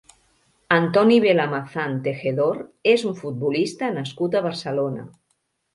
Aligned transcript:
Antoni 0.77 1.17
Velamazán 1.25 1.93
Tejedor 2.07 2.59
és 2.95 3.05
un 3.11 3.13
futbolista 3.23 3.93
nascut 4.01 4.33
a 4.35 4.45
Barcelona. 4.49 5.09